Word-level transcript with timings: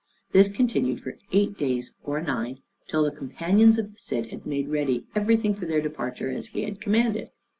This 0.31 0.49
continued 0.51 0.99
for 0.99 1.19
eight 1.31 1.59
days 1.59 1.93
or 2.03 2.19
nine, 2.23 2.63
till 2.87 3.03
the 3.03 3.11
companions 3.11 3.77
of 3.77 3.91
the 3.93 3.99
Cid 3.99 4.31
had 4.31 4.47
made 4.47 4.67
ready 4.67 5.05
everything 5.13 5.53
for 5.53 5.67
their 5.67 5.79
departure, 5.79 6.31
as 6.31 6.47
he 6.47 6.63
had 6.63 6.81
commanded. 6.81 7.29